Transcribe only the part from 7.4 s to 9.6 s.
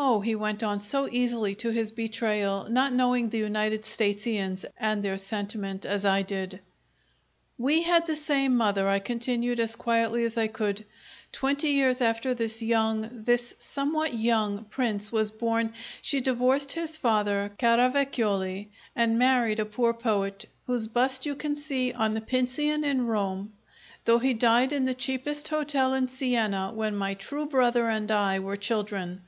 "We had the same mother," I continued,